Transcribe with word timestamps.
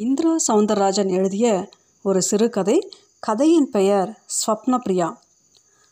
இந்திரா 0.00 0.34
சவுந்தரராஜன் 0.48 1.08
எழுதிய 1.08 1.46
ஒரு 2.02 2.22
சிறுகதை 2.22 2.76
கதையின் 3.20 3.70
பெயர் 3.70 4.10
ஸ்வப்னப்ரியா 4.36 5.08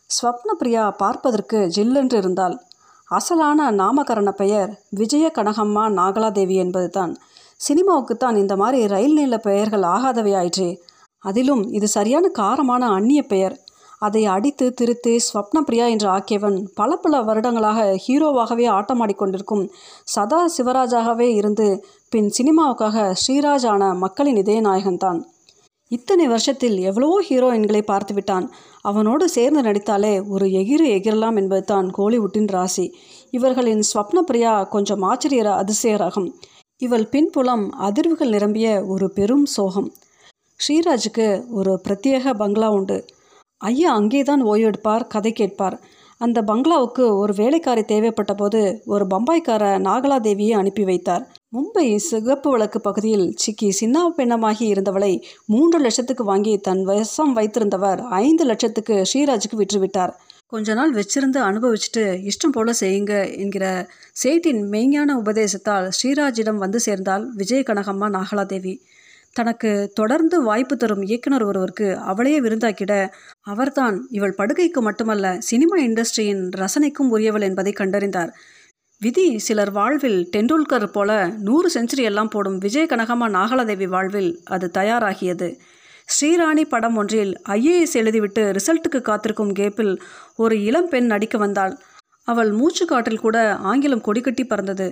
ஸ்வப்னப்ரியா 0.09 0.91
பார்ப்பதற்கு 0.97 1.57
ஜில்லென்று 1.75 2.17
இருந்தால் 2.17 2.55
அசலான 3.11 3.69
நாமகரண 3.71 4.31
பெயர் 4.31 4.71
விஜய 4.89 5.31
கனகம்மா 5.35 5.83
நாகலாதேவி 5.89 6.55
என்பதுதான். 6.55 7.13
சினிமாவுக்குத்தான் 7.67 8.35
இந்த 8.35 8.55
மாதிரி 8.55 8.87
ரயில் 8.87 9.13
நில 9.13 9.37
பெயர்கள் 9.37 9.81
ஆகாதவை 9.81 10.33
ஆயிற்றே 10.35 10.79
அதிலும் 11.23 11.63
இது 11.71 11.87
சரியான 11.87 12.31
காரமான 12.39 12.81
அந்நிய 12.89 13.23
பெயர். 13.23 13.57
அதை 13.99 14.25
அடித்து 14.25 14.73
திருத்தி 14.73 15.13
ஸ்வப்னப்ரியா 15.27 15.87
என்று 15.87 16.07
ஆக்கியவன் 16.09 16.57
பல 16.75 16.95
பல 16.95 17.21
வருடங்களாக 17.21 17.79
ஹீரோவாகவே 18.05 18.67
ஆட்டமாடிக்கொண்டிருக்கும் 18.77 19.65
சதா 20.03 20.41
சிவராஜாகவே 20.57 21.27
இருந்து 21.33 21.67
பின் 22.09 22.29
சினிமாவுக்காக 22.37 23.13
ஸ்ரீராஜ் 23.21 23.67
ஆன 23.67 23.93
மக்களின் 23.95 24.35
இதய 24.35 24.61
நாயகன்தான் 24.61 25.19
இத்தனை 25.91 26.25
வருஷத்தில் 26.27 26.75
எவ்வளவோ 26.79 27.15
ஹீரோயின்களை 27.29 27.81
பார்த்து 27.81 28.13
விட்டான். 28.13 28.45
அவனோடு 28.81 29.25
சேர்ந்து 29.29 29.61
நடித்தாலே 29.61 30.11
ஒரு 30.21 30.45
எகிறு 30.59 30.87
எகிரலாம் 30.87 31.37
என்பதுதான் 31.37 31.87
கோலிவுட்டின் 31.97 32.49
ராசி. 32.49 32.85
இவர்களின் 33.31 33.83
ஸ்வப்னப்பிரியா 33.89 34.53
கொஞ்சம் 34.67 35.01
ஆச்சரியர 35.01 35.49
அதிசய 35.53 35.95
ரகம் 35.95 36.29
இவள் 36.81 37.05
பின்புலம் 37.07 37.65
அதிர்வுகள் 37.81 38.29
நிரம்பிய 38.29 38.67
ஒரு 38.87 39.07
பெரும் 39.09 39.45
சோகம். 39.45 39.89
ஸ்ரீராஜுக்கு 40.59 41.27
ஒரு 41.51 41.73
பிரத்யேக 41.87 42.33
பங்களா 42.33 42.69
உண்டு. 42.69 42.97
ஐயா 43.61 43.93
அங்கேதான் 43.93 44.45
ஓய்வெடுப்பார் 44.45 45.07
கதை 45.07 45.31
கேட்பார். 45.31 45.77
அந்த 46.17 46.41
பங்களாவுக்கு 46.41 47.17
ஒரு 47.17 47.33
வேலைக்காரி 47.33 47.83
தேவைப்பட்ட 47.83 48.33
போது 48.33 48.81
ஒரு 48.85 49.05
பம்பாய்க்கார 49.05 49.63
நாகலாதேவியை 49.87 50.51
அனுப்பி 50.51 50.83
வைத்தார். 50.83 51.23
மும்பை 51.53 51.95
சிகப்பு 51.95 52.51
விளக்கு 52.51 52.81
பகுதியில் 52.81 53.33
சிக்கி 53.35 53.71
சின்ன 53.71 54.09
பெண்ணமாகி 54.09 54.73
இருந்தவளை 54.73 55.21
மூன்று 55.45 55.79
லட்சத்துக்கு 55.79 56.23
வாங்கி 56.23 56.57
தன் 56.57 56.83
வசம் 56.83 57.35
வைத்திருந்தவர் 57.35 58.01
ஐந்து 58.01 58.45
லட்சத்துக்கு 58.45 59.05
ஸ்ரீராஜுக்கு 59.13 59.57
விற்றுவிட்டார். 59.57 60.13
கொஞ்ச 60.47 60.73
நாள் 60.73 60.93
வச்சிருந்து 60.93 61.39
அனுபவிச்சுட்டு 61.39 62.03
இஷ்டம் 62.29 62.53
போல 62.53 62.71
செய்யுங்க 62.79 63.37
என்கிற 63.37 63.87
சேட்டின் 64.23 64.61
மெய்ஞான 64.73 65.13
உபதேசத்தால் 65.13 65.89
ஸ்ரீராஜிடம் 65.97 66.57
வந்து 66.57 66.79
சேர்ந்தால் 66.79 67.25
விஜய 67.35 67.63
கனகம்மா 67.65 68.09
நாகலாதேவி. 68.09 68.81
தனக்கு 69.33 69.91
தொடர்ந்து 69.95 70.41
வாய்ப்பு 70.43 70.77
தரும் 70.77 71.01
இயக்குனர் 71.01 71.43
ஒருவருக்கு 71.43 71.97
அவளையே 71.97 72.41
விருந்தாக்கிட 72.41 72.93
அவர்தான் 73.41 74.07
இவள் 74.09 74.35
படுகைக்கு 74.37 74.81
மட்டுமல்ல 74.81 75.35
சினிமா 75.39 75.77
இண்டஸ்ட்ரியின் 75.77 76.43
ரசனைக்கும் 76.57 77.09
உரியவள் 77.09 77.41
என்பதை 77.41 77.73
கண்டறிந்தார். 77.79 78.31
விதி 79.01 79.39
சிலர் 79.39 79.71
வாழ்வில் 79.71 80.29
டெண்டுல்கர் 80.37 80.85
போல 80.85 81.27
நூறு 81.39 81.69
செஞ்சுரி 81.73 82.03
எல்லாம் 82.03 82.27
போடும் 82.27 82.57
விஜய 82.57 82.85
கனகமா 82.89 83.27
நாகலாதேவி 83.29 83.87
வாழ்வில் 83.87 84.41
அது 84.45 84.71
தயாராகியது. 84.77 85.49
ஸ்ரீராணி 86.09 86.63
படம் 86.69 86.95
ஒன்றில் 86.95 87.41
ஐஏஎஸ் 87.49 87.93
எழுதிவிட்டு 87.93 88.57
ரிசல்ட்டுக்கு 88.57 89.01
காத்திருக்கும் 89.01 89.53
கேப்பில் 89.53 89.93
ஒரு 90.35 90.63
இளம் 90.63 90.89
பெண் 90.89 91.05
நடிக்க 91.05 91.37
வந்தாள். 91.37 91.79
அவள் 92.31 92.51
மூச்சு 92.59 92.83
காற்றில் 92.85 93.23
கூட 93.25 93.37
ஆங்கிலம் 93.69 94.05
கொடிக்கட்டி 94.07 94.43
பறந்தது. 94.43 94.87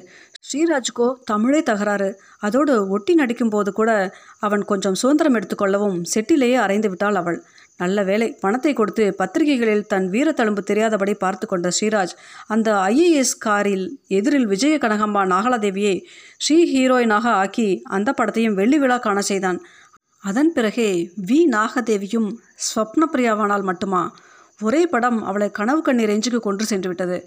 ஸ்ரீராஜுக்கோ 0.47 1.07
தமிழே 1.23 1.61
தகராறு. 1.69 2.09
அதோடு 2.39 2.73
ஒட்டி 2.95 3.13
நடிக்கும்போது 3.15 3.71
கூட 3.79 3.91
அவன் 4.39 4.63
கொஞ்சம் 4.71 4.97
சுதந்திரம் 5.01 5.37
எடுத்துக்கொள்ளவும் 5.39 5.99
செட்டிலேயே 6.13 6.57
அரைந்து 6.65 6.89
விட்டாள் 6.89 7.19
அவள். 7.21 7.39
நல்ல 7.81 8.03
வேலை 8.03 8.27
பணத்தை 8.43 8.71
கொடுத்து 8.73 9.03
பத்திரிகைகளில் 9.17 9.87
தன் 9.91 10.07
வீரத்தழும்பு 10.13 10.61
தெரியாதபடி 10.69 11.13
பார்த்து 11.13 11.45
கொண்ட 11.47 11.67
ஸ்ரீராஜ் 11.77 12.13
அந்த 12.47 12.69
ஐஏஎஸ் 12.91 13.35
காரில் 13.39 13.85
எதிரில் 14.19 14.47
விஜய 14.47 14.77
கனகம்மா 14.77 15.23
நாகலாதேவியை 15.33 15.95
ஸ்ரீ 16.37 16.57
ஹீரோயினாக 16.73 17.25
ஆக்கி 17.41 17.67
அந்த 17.97 18.09
படத்தையும் 18.17 18.57
வெள்ளி 18.59 18.79
விழா 18.79 18.97
காண 18.97 19.21
செய்தான். 19.21 19.59
அதன் 20.23 20.51
பிறகே 20.53 20.89
வி. 21.27 21.39
நாகதேவியும் 21.51 22.29
ஸ்வப்னப்பிரியாவானால் 22.67 23.67
மட்டுமா? 23.69 24.01
ஒரே 24.59 24.79
படம் 24.85 25.23
அவளை 25.23 25.47
கனவு 25.51 25.81
கண்ணீர் 25.81 26.09
ரேஞ்சுக்கு 26.09 26.39
கொன்று 26.39 26.65
சென்று 26.65 26.87
விட்டது 26.87 27.17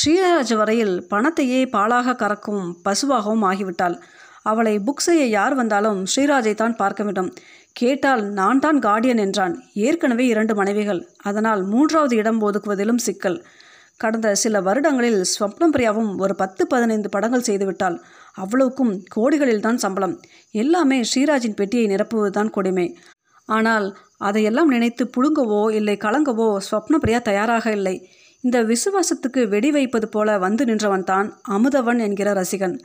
ஸ்ரீராஜ் 0.00 0.52
வரையில் 0.56 0.94
பணத்தையே 1.08 1.60
பாலாக 1.72 2.14
கறக்கும் 2.14 2.64
பசுவாகவும் 2.84 3.44
ஆகிவிட்டாள். 3.50 3.96
அவளை 4.42 4.74
புக் 4.78 5.04
செய்ய 5.06 5.22
யார் 5.26 5.54
வந்தாலும் 5.54 6.00
ஸ்ரீராஜை 6.12 6.54
தான் 6.54 6.76
பார்க்க 6.76 7.04
வேண்டும். 7.04 7.30
கேட்டால் 7.72 8.22
நான் 8.30 8.58
தான் 8.58 8.78
கார்டியன் 8.78 9.22
என்றான். 9.24 9.54
ஏற்கனவே 9.74 10.26
இரண்டு 10.26 10.54
மனைவிகள். 10.54 11.00
அதனால் 11.22 11.62
மூன்றாவது 11.64 12.16
இடம் 12.16 12.40
ஒதுக்குவதிலும் 12.42 13.02
சிக்கல். 13.06 13.38
கடந்த 13.96 14.34
சில 14.34 14.60
வருடங்களில் 14.60 15.20
ஸ்வப்னம் 15.32 15.74
பிரியாவும் 15.74 16.10
ஒரு 16.18 16.34
பத்து 16.34 16.66
பதினைந்து 16.66 17.08
படங்கள் 17.08 17.46
செய்துவிட்டாள். 17.48 17.96
அவ்வளவுக்கும் 18.34 18.94
கோடிகளில் 19.16 19.64
தான் 19.66 19.76
சம்பளம். 19.76 20.16
எல்லாமே 20.50 21.00
ஸ்ரீராஜின் 21.02 21.54
பெட்டியை 21.54 21.86
நிரப்புவதுதான் 21.86 22.50
கொடுமை. 22.50 22.86
ஆனால் 23.48 23.86
அதையெல்லாம் 24.20 24.68
நினைத்து 24.68 25.04
புழுங்கவோ 25.16 25.62
இல்லை 25.70 25.96
கலங்கவோ 26.04 26.48
ஸ்வப்னபிரியா 26.68 27.20
தயாராக 27.22 27.72
இல்லை. 27.72 27.96
இந்த 28.44 28.58
விசுவாசத்துக்கு 28.62 29.40
வெடி 29.48 29.70
வைப்பது 29.70 30.08
போல 30.08 30.38
வந்து 30.38 30.64
நின்றவன் 30.64 31.04
தான் 31.04 31.28
அமுதவன் 31.48 31.98
என்கிற 31.98 32.32
ரசிகன். 32.32 32.76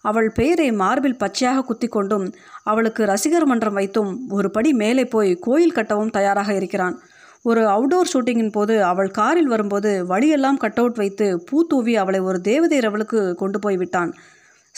அவள் 0.00 0.28
பெயரை 0.30 0.72
மார்பில் 0.72 1.20
பச்சையாக 1.22 1.62
குத்தி 1.62 1.88
கொண்டும் 1.88 2.26
அவளுக்கு 2.62 3.04
ரசிகர் 3.04 3.46
மன்றம் 3.46 3.72
வைத்தும் 3.72 4.10
ஒரு 4.28 4.48
படி 4.50 4.72
மேலே 4.72 5.04
போய் 5.04 5.32
கோயில் 5.46 5.74
கட்டவும் 5.74 6.10
தயாராக 6.10 6.50
இருக்கிறான். 6.54 6.96
ஒரு 7.42 7.62
அவுடோர் 7.66 8.10
ஷூட்டிங்கின் 8.12 8.52
போது 8.52 8.74
அவள் 8.84 9.10
காரில் 9.10 9.46
வரும்போது 9.46 9.90
வழியெல்லாம் 10.06 10.56
கட் 10.56 10.78
அவுட் 10.78 10.94
வைத்து 10.94 11.26
பூ 11.50 11.58
தூவி 11.66 11.96
அவளை 11.96 12.20
ஒரு 12.20 12.40
தேவதை 12.40 12.78
ரவலுக்கு 12.78 13.20
கொண்டு 13.34 13.58
போய் 13.58 13.76
விட்டான். 13.76 14.12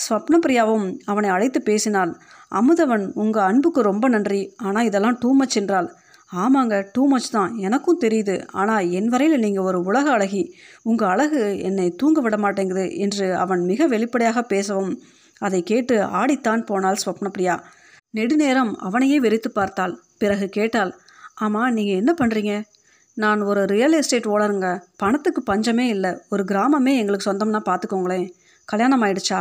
ஸ்வப்னப்பிரியாவும் 0.04 0.86
அவனை 1.10 1.31
அழைத்து 1.36 1.60
பேசினாள். 1.62 2.12
அமுதவன் 2.60 3.04
உங்கள் 3.22 3.47
அன்புக்கு 3.50 3.81
ரொம்ப 3.91 4.09
நன்றி. 4.09 4.42
ஆனால் 4.66 4.88
இதெல்லாம் 4.88 5.19
டூ 5.22 5.31
மச் 5.41 5.56
என்றாள். 5.60 5.88
ஆமாங்க 6.32 6.76
டூ 6.94 7.03
மச் 7.09 7.31
தான். 7.36 7.53
எனக்கும் 7.66 8.00
தெரியுது. 8.04 8.36
ஆனால் 8.60 8.88
என் 8.98 9.10
வரையில் 9.12 9.42
நீங்கள் 9.44 9.66
ஒரு 9.70 9.78
உலக 9.91 10.06
அழகி. 10.16 10.42
உங்கள் 10.82 11.10
அழகு 11.12 11.41
என்னை 11.69 11.86
தூங்க 12.00 12.20
விட 12.20 12.36
மாட்டேங்குது 12.44 12.84
என்று 13.04 13.26
அவன் 13.44 13.62
மிக 13.70 13.86
வெளிப்படையாக 13.94 14.42
பேசவும் 14.53 14.92
அதை 15.47 15.60
கேட்டு 15.62 15.97
ஆடித்தான் 16.20 16.65
போனாள் 16.70 17.00
ஸ்வப்னப்பிரியா. 17.04 17.54
நெடுநேரம் 18.19 18.72
அவனையே 18.86 19.19
வெறித்து 19.25 19.50
பார்த்தாள். 19.59 19.94
பிறகு 20.22 20.47
கேட்டாள் 20.59 20.92
ஆமாம் 21.44 21.75
நீங்கள் 21.76 21.98
என்ன 22.00 22.12
பண்ணுறீங்க 22.20 22.54
நான் 23.16 23.41
ஒரு 23.50 23.60
ரியல் 23.72 23.97
எஸ்டேட் 23.98 24.28
ஓனருங்க. 24.32 24.69
பணத்துக்கு 25.03 25.41
பஞ்சமே 25.42 25.86
இல்லை. 25.94 26.10
ஒரு 26.34 26.42
கிராமமே 26.50 26.92
எங்களுக்கு 27.00 27.28
சொந்தம்னா 27.28 27.60
பார்த்துக்கோங்களேன் 27.69 28.26
கல்யாணம் 28.69 29.03
ஆயிடுச்சா? 29.04 29.41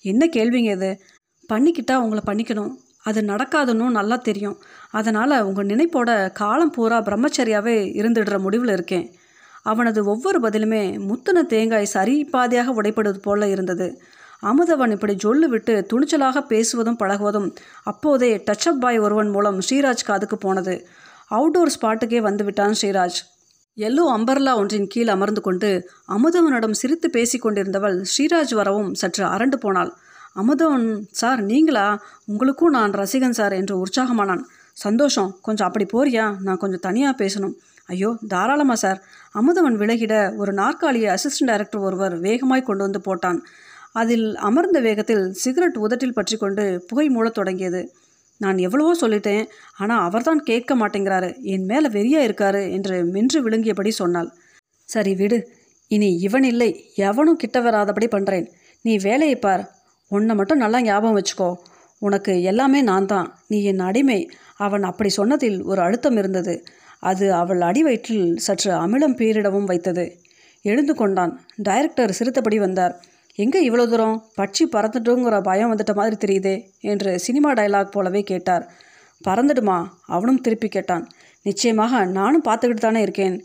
என்ன 0.00 0.26
கேள்விங்க 0.26 0.70
இது? 0.70 1.00
பண்ணிக்கிட்டா 1.48 1.94
உங்களை 1.96 2.22
பண்ணிக்கணும். 2.26 2.74
அது 3.02 3.20
நடக்காதுன்னு 3.20 3.88
நல்லா 3.88 4.16
தெரியும். 4.16 4.58
அதனால் 4.90 5.42
உங்கள் 5.42 5.66
நினைப்போட 5.66 6.32
காலம் 6.32 6.70
பூரா 6.70 6.98
பிரம்மச்சரியாவே 6.98 7.76
இருந்துடுற 8.00 8.38
முடிவில் 8.38 8.72
இருக்கேன். 8.72 9.12
அவனது 9.62 10.04
ஒவ்வொரு 10.04 10.40
பதிலுமே 10.40 10.82
முத்தின 11.08 11.42
தேங்காய் 11.46 11.84
சரி 11.84 12.28
பாதியாக 12.32 12.72
உடைப்படுவது 12.76 13.18
போல 13.18 13.48
இருந்தது. 13.48 14.02
அமுதவன் 14.42 14.90
இப்படி 14.90 15.16
ஜொல்லு 15.24 15.46
விட்டு 15.48 15.86
துணிச்சலாக 15.92 16.40
பேசுவதும் 16.48 16.96
பழகுவதும் 16.98 17.56
அப்போதே 17.82 18.36
டச்சப் 18.36 18.80
பாய் 18.80 18.98
ஒருவன் 18.98 19.28
மூலம் 19.28 19.58
ஸ்ரீராஜ் 19.58 20.06
காதுக்கு 20.06 20.38
போனது. 20.38 20.86
அவுட்டோர் 21.30 21.70
ஸ்பாட்டுக்கே 21.80 22.20
வந்து 22.20 22.44
விட்டான் 22.44 22.74
ஸ்ரீராஜ். 22.82 23.18
எல்லோ 23.76 24.04
அம்பர்லா 24.10 24.54
ஒன்றின் 24.54 24.86
கீழ் 24.86 25.08
அமர்ந்து 25.08 25.40
கொண்டு 25.40 25.90
அமுதவனிடம் 26.08 26.70
சிரித்து 26.70 27.10
பேசி 27.10 27.38
கொண்டிருந்தவள் 27.38 28.04
ஸ்ரீராஜ் 28.10 28.54
வரவும் 28.54 28.94
சற்று 28.94 29.24
அரண்டு 29.24 29.56
போனாள். 29.56 29.92
அமுதவன் 30.34 31.00
சார் 31.10 31.42
நீங்களா? 31.42 32.02
உங்களுக்கும் 32.26 32.70
நான் 32.70 32.90
ரசிகன் 32.90 33.30
சார் 33.30 33.52
என்று 33.52 33.86
உற்சாகமானான். 33.86 34.42
சந்தோஷம். 34.72 35.38
கொஞ்சம் 35.42 35.66
அப்படி 35.66 35.86
போறியா? 35.86 36.36
நான் 36.40 36.56
கொஞ்சம் 36.56 36.80
தனியாக 36.80 37.24
பேசணும். 37.24 37.54
ஐயோ 37.86 38.16
தாராளமா 38.28 38.74
சார். 38.74 39.00
அமுதவன் 39.34 39.78
விலகிட 39.78 40.36
ஒரு 40.36 40.52
நாற்காலியை 40.52 41.14
அசிஸ்டன்ட் 41.14 41.50
டைரக்டர் 41.52 41.80
ஒருவர் 41.80 42.20
வேகமாய் 42.20 42.62
கொண்டு 42.62 42.82
வந்து 42.82 43.02
போட்டான். 43.08 43.40
அதில் 43.92 44.36
அமர்ந்த 44.36 44.80
வேகத்தில் 44.80 45.32
சிகரெட் 45.32 45.78
உதட்டில் 45.78 46.12
பற்றி 46.12 46.36
கொண்டு 46.36 46.84
புகை 46.88 47.08
மூடத் 47.08 47.34
தொடங்கியது. 47.34 47.82
நான் 48.40 48.58
எவ்வளவோ 48.66 48.92
சொல்லிட்டேன் 49.02 49.44
ஆனால் 49.82 50.04
அவர்தான் 50.08 50.42
கேட்க 50.50 50.74
மாட்டேங்கிறாரு. 50.80 51.30
என் 51.54 51.66
மேலே 51.70 51.88
வெறியா 51.96 52.20
இருக்காரு 52.26 52.62
என்று 52.76 52.96
மென்று 53.14 53.38
விழுங்கியபடி 53.46 53.92
சொன்னாள். 54.02 54.30
சரி 54.88 55.12
விடு 55.20 55.38
இனி 55.90 56.08
இவன் 56.26 56.46
இல்லை 56.52 56.70
எவனும் 57.08 57.40
கிட்ட 57.42 57.58
வராதபடி 57.60 58.06
பண்ணுறேன் 58.14 58.46
நீ 58.84 58.92
வேலையை 59.08 59.36
பார் 59.36 59.64
உன்னை 60.10 60.34
மட்டும் 60.38 60.62
நல்லா 60.64 60.78
ஞாபகம் 60.80 61.16
வச்சுக்கோ. 61.18 61.50
உனக்கு 62.02 62.32
எல்லாமே 62.50 62.80
நான் 62.90 63.08
தான் 63.12 63.28
நீ 63.50 63.58
என் 63.70 63.82
அடிமை. 63.88 64.20
அவன் 64.66 64.84
அப்படி 64.90 65.10
சொன்னதில் 65.18 65.58
ஒரு 65.70 65.80
அழுத்தம் 65.86 66.18
இருந்தது. 66.20 66.54
அது 67.10 67.26
அவள் 67.34 67.62
அடி 67.68 67.82
வயிற்றில் 67.82 68.26
சற்று 68.46 68.70
அமிலம் 68.84 69.16
பீரிடவும் 69.20 69.68
வைத்தது. 69.70 70.04
எழுந்து 70.64 70.94
கொண்டான். 70.94 71.32
டைரக்டர் 71.68 72.16
சிரித்தபடி 72.18 72.58
வந்தார். 72.58 72.94
எங்கே 73.42 73.60
இவ்வளோ 73.68 73.84
தூரம்? 73.88 74.16
பட்சி 74.38 74.64
பறந்துட்டுங்கிற 74.72 75.36
பயம் 75.48 75.70
வந்துட்ட 75.72 75.92
மாதிரி 75.94 76.16
தெரியுதே 76.24 76.54
என்று 76.92 77.10
சினிமா 77.18 77.50
டயலாக் 77.52 77.94
போலவே 77.94 78.22
கேட்டார். 78.30 78.64
பறந்துடுமா? 79.28 79.76
அவனும் 80.06 80.40
திருப்பி 80.40 80.68
கேட்டான். 80.68 81.04
நிச்சயமாக 81.46 82.00
நானும் 82.18 82.44
பார்த்துக்கிட்டு 82.48 82.86
தானே 82.86 83.00
இருக்கேன். 83.00 83.36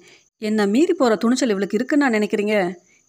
என்னை 0.41 0.63
மீறி 0.67 0.93
போகிற 0.93 1.15
துணிச்சல் 1.15 1.53
இவளுக்கு 1.53 1.77
இருக்குன்னு 1.77 2.05
நான் 2.05 2.17
நினைக்கிறீங்க? 2.17 2.55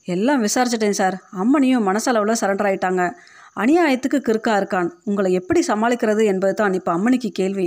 எல்லாம் 0.08 0.42
விசாரிச்சிட்டேன் 0.42 0.98
சார். 1.00 1.16
அம்மனியும் 1.42 1.86
மனசளவில் 1.88 2.40
சரண்டர் 2.42 2.68
ஆயிட்டாங்க. 2.70 3.04
அநியாயத்துக்கு 3.62 4.18
கிறுக்கா 4.28 4.54
இருக்கான். 4.60 4.88
உங்களை 5.04 5.30
எப்படி 5.32 5.60
சமாளிக்கிறது 5.68 6.22
என்பது 6.32 6.54
தான் 6.54 6.72
இப்போ 6.72 6.90
அம்மனிக்கு 6.96 7.30
கேள்வி. 7.40 7.66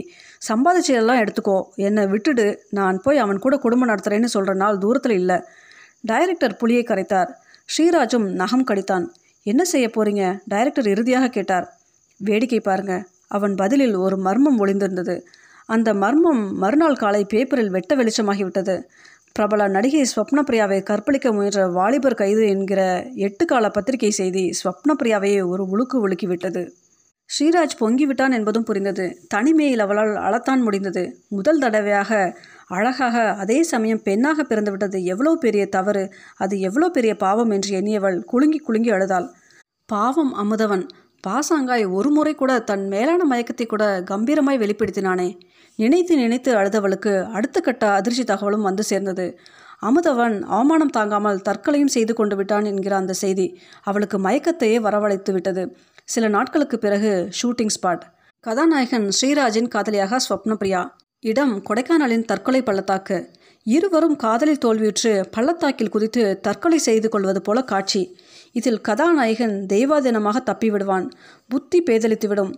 சம்பாதிச்சதெல்லாம் 0.50 1.22
எடுத்துக்கோ. 1.24 1.58
என்னை 1.88 2.04
விட்டுடு. 2.14 2.48
நான் 2.80 3.00
போய் 3.04 3.18
அவன் 3.18 3.44
கூட 3.46 3.58
குடும்பம் 3.58 3.90
நடத்துகிறேன்னு 3.90 4.34
சொல்கிற 4.36 4.56
நாள் 4.64 4.78
தூரத்தில் 4.78 5.18
இல்லை. 5.22 5.38
டைரக்டர் 6.02 6.60
புலியை 6.62 6.84
கரைத்தார். 6.84 7.32
ஸ்ரீராஜும் 7.78 8.28
நகம் 8.32 8.64
கடித்தான். 8.68 9.06
என்ன 9.44 9.64
செய்ய 9.64 9.88
போறீங்க? 9.88 10.40
டைரக்டர் 10.46 10.88
இறுதியாக 10.88 11.28
கேட்டார். 11.28 11.78
வேடிக்கை 12.18 12.60
பாருங்க. 12.60 13.06
அவன் 13.28 13.56
பதிலில் 13.56 13.96
ஒரு 13.96 14.18
மர்மம் 14.18 14.66
ஒளிந்திருந்தது. 14.66 15.22
அந்த 15.66 15.94
மர்மம் 15.94 16.54
மறுநாள் 16.54 16.96
காலை 16.96 17.26
பேப்பரில் 17.26 17.70
வெட்ட 17.70 17.96
வெளிச்சமாகிவிட்டது. 17.96 18.82
பிரபல 19.32 19.68
நடிகை 19.68 20.06
ஸ்வப்னப்பிரியாவை 20.16 20.84
கற்பழிக்க 20.84 21.34
முயன்ற 21.34 21.68
வாலிபர் 21.68 22.14
கைது 22.14 22.48
என்கிற 22.48 23.08
எட்டு 23.16 23.46
கால 23.46 23.70
பத்திரிகை 23.70 24.12
செய்தி 24.12 24.54
ஸ்வப்னப்பிரியாவையே 24.64 25.48
ஒரு 25.48 25.64
உழுக்கு 25.66 26.08
ஒழுக்கிவிட்டது 26.08 26.64
ஸ்ரீராஜ் 27.30 27.74
பொங்கிவிட்டான் 27.80 28.36
என்பதும் 28.38 28.66
புரிந்தது. 28.66 29.04
தனிமையில் 29.28 29.84
அவளால் 29.86 30.14
அழத்தான் 30.20 30.62
முடிந்தது. 30.64 31.04
முதல் 31.30 31.60
தடவையாக 31.60 32.12
அழகாக 32.68 33.18
அதே 33.44 33.58
சமயம் 33.64 34.02
பெண்ணாக 34.04 34.44
பிறந்துவிட்டது 34.44 34.98
எவ்வளோ 35.06 35.32
பெரிய 35.36 35.64
தவறு 35.68 36.04
அது 36.38 36.56
எவ்வளோ 36.60 36.88
பெரிய 36.90 37.14
பாவம் 37.16 37.52
என்று 37.52 37.72
எண்ணியவள் 37.80 38.18
குலுங்கி 38.24 38.60
குலுங்கி 38.60 38.92
அழுதாள். 38.92 39.28
பாவம் 39.90 40.34
அமுதவன். 40.36 40.84
பாசாங்காய் 41.24 41.86
ஒரு 41.92 42.10
முறை 42.10 42.34
கூட 42.36 42.52
தன் 42.62 42.84
மேலான 42.88 43.22
மயக்கத்தை 43.26 43.66
கூட 43.68 43.86
கம்பீரமாய் 44.12 44.62
வெளிப்படுத்தினானே. 44.62 45.30
நினைத்து 45.80 46.14
நினைத்து 46.16 46.52
அழுதவளுக்கு 46.56 47.14
அடுத்த 47.38 47.58
கட்ட 47.60 47.86
அதிர்ச்சி 47.98 48.24
தகவலும் 48.24 48.68
வந்து 48.70 48.84
சேர்ந்தது. 48.84 49.26
அமுதவன் 49.82 50.36
அவமானம் 50.50 50.96
தாங்காமல் 50.98 51.44
தற்கொலையும் 51.48 51.94
செய்து 51.94 52.14
கொண்டு 52.14 52.36
விட்டான் 52.36 52.66
என்கிற 52.66 52.94
அந்த 52.96 53.14
செய்தி 53.24 53.46
அவளுக்கு 53.84 54.18
மயக்கத்தையே 54.20 54.78
வரவழைத்து 54.88 55.32
விட்டது 55.34 55.64
சில 56.10 56.28
நாட்களுக்கு 56.28 56.78
பிறகு 56.78 57.30
ஷூட்டிங் 57.42 57.74
ஸ்பாட் 57.76 58.06
கதாநாயகன் 58.40 59.10
ஸ்ரீராஜின் 59.18 59.68
காதலியாக 59.68 60.18
ஸ்வப்னபிரியா 60.26 60.92
இடம் 61.20 61.54
கொடைக்கானலின் 61.66 62.26
தற்கொலை 62.26 62.62
பள்ளத்தாக்கு. 62.64 63.18
இருவரும் 63.64 64.16
காதலில் 64.16 64.62
தோல்வியுற்று 64.66 65.12
பள்ளத்தாக்கில் 65.32 65.90
குதித்து 65.90 66.40
தற்கொலை 66.40 66.78
செய்து 66.78 67.10
கொள்வது 67.10 67.42
போல 67.42 67.64
காட்சி. 67.64 68.02
இதில் 68.52 68.82
கதாநாயகன் 68.82 69.66
தெய்வாதீனமாக 69.74 70.38
தப்பிவிடுவான். 70.46 71.10
புத்தி 71.48 71.84
பேதலித்துவிடும். 71.84 72.54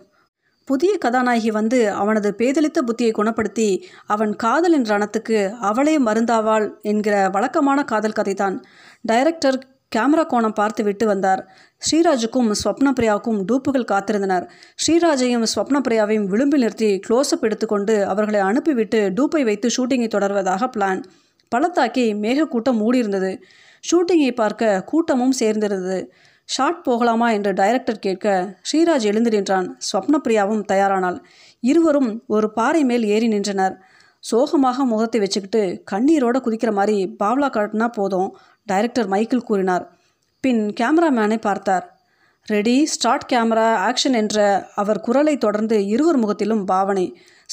புதிய 0.68 0.98
கதாநாயகி 0.98 1.50
வந்து 1.50 1.90
அவனது 1.90 2.34
பேதலித்த 2.38 2.80
புத்தியை 2.86 3.12
குணப்படுத்தி 3.12 3.68
அவன் 4.06 4.36
காதலின் 4.36 4.82
ரணத்துக்கு 4.82 5.50
அவளே 5.60 5.98
மருந்தாவாள் 5.98 6.80
என்கிற 6.82 7.28
வழக்கமான 7.28 7.84
காதல் 7.84 8.18
கதைதான். 8.20 8.62
டைரக்டர் 9.02 9.60
கேமரா 9.96 10.24
கோணம் 10.24 10.54
பார்த்து 10.54 10.84
விட்டு 10.84 11.06
வந்தார். 11.06 11.40
ஸ்ரீராஜுக்கும் 11.86 12.50
ஸ்வப்னப்பிரியாவுக்கும் 12.60 13.38
டூப்புகள் 13.48 13.86
காத்திருந்தனர். 13.92 14.44
ஸ்ரீராஜையும் 14.82 15.44
ஸ்வப்னப்பிரியாவையும் 15.52 16.26
விளிம்பில் 16.32 16.60
நிறுத்தி 16.60 17.00
க்ளோஸ்அப் 17.06 17.40
எடுத்துக்கொண்டு 17.40 18.06
அவர்களை 18.06 18.40
அனுப்பிவிட்டு 18.40 19.00
டூப்பை 19.10 19.42
வைத்து 19.44 19.68
ஷூட்டிங்கை 19.76 20.08
தொடர்வதாக 20.14 20.68
பிளான் 20.76 21.00
பள்ளத்தாக்கி 21.52 22.04
மேகக்கூட்டம் 22.24 22.78
மூடியிருந்தது. 22.82 23.30
ஷூட்டிங்கை 23.90 24.30
பார்க்க 24.34 24.82
கூட்டமும் 24.82 25.34
சேர்ந்திருந்தது. 25.40 26.06
ஷாட் 26.48 26.82
போகலாமா 26.82 27.30
என்று 27.30 27.52
டைரக்டர் 27.52 27.98
கேட்க 27.98 28.56
ஸ்ரீராஜ் 28.68 29.08
எழுந்து 29.10 29.30
நின்றான். 29.30 29.78
ஸ்வப்னப்பிரியாவும் 29.88 30.62
தயாரானாள். 30.72 31.18
இருவரும் 31.60 32.10
ஒரு 32.26 32.50
பாறை 32.52 32.84
மேல் 32.84 33.04
ஏறி 33.04 33.28
நின்றனர். 33.28 33.74
சோகமாக 34.18 34.84
முகத்தை 34.84 35.20
வச்சுக்கிட்டு 35.20 35.62
கண்ணீரோட 35.90 36.36
குதிக்கிற 36.44 36.72
மாதிரி 36.72 37.16
பாவ்லா 37.22 37.50
காட்டினா 37.56 37.88
போதும் 37.92 38.28
டைரக்டர் 38.66 39.08
மைக்கேல் 39.08 39.48
கூறினார். 39.50 39.84
பின் 40.44 40.62
கேமராமேனை 40.80 41.36
பார்த்தார். 41.40 41.84
ரெடி 42.48 42.86
ஸ்டார்ட் 42.86 43.26
கேமரா 43.32 43.66
ஆக்ஷன் 43.88 44.16
என்ற 44.20 44.36
அவர் 44.74 45.00
குரலை 45.00 45.34
தொடர்ந்து 45.38 45.76
இருவர் 45.86 46.16
முகத்திலும் 46.16 46.64
பாவனை. 46.64 47.04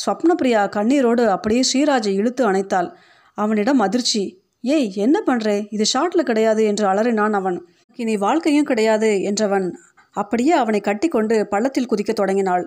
ஸ்வப்னபிரியா 0.01 0.61
கண்ணீரோடு 0.75 1.23
அப்படியே 1.25 1.61
ஸ்ரீராஜை 1.71 2.13
இழுத்து 2.13 2.43
அணைத்தாள். 2.51 2.89
அவனிடம் 3.37 3.79
அதிர்ச்சி. 3.79 4.23
ஏய் 4.63 4.89
என்ன 4.95 5.17
பண்ணுறே 5.27 5.67
இது 5.69 5.85
ஷார்ட்டில் 5.93 6.27
கிடையாது 6.29 6.63
என்று 6.63 6.85
அலறினான் 6.87 7.31
அவன். 7.31 7.59
இனி 7.99 8.15
வாழ்க்கையும் 8.17 8.69
கிடையாது 8.71 9.11
என்றவன் 9.31 9.67
அப்படியே 10.15 10.51
அவனை 10.51 10.81
கட்டிக்கொண்டு 10.81 11.37
பள்ளத்தில் 11.47 11.89
குதிக்க 11.91 12.13
தொடங்கினாள். 12.13 12.65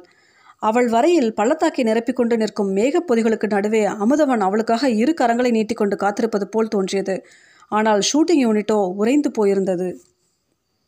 அவள் 0.59 0.89
வரையில் 0.89 1.31
பள்ளத்தாக்கை 1.35 1.85
நிரப்பிக்கொண்டு 1.85 2.37
நிற்கும் 2.37 2.73
மேகப் 2.73 3.09
பொதிகளுக்கு 3.09 3.47
நடுவே 3.47 3.83
அமுதவன் 3.85 4.45
அவளுக்காக 4.49 4.91
இரு 5.03 5.15
கரங்களை 5.21 5.51
நீட்டிக்கொண்டு 5.51 5.97
காத்திருப்பது 5.97 6.49
போல் 6.49 6.73
தோன்றியது. 6.77 7.17
ஆனால் 7.73 8.01
ஷூட்டிங் 8.13 8.43
யூனிட்டோ 8.47 8.81
உறைந்து 9.03 9.29
போயிருந்தது. 9.31 9.91